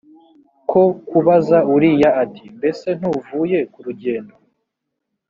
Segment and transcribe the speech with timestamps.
[0.69, 4.35] ko kubaza uriya ati mbese ntuvuye ku rugendo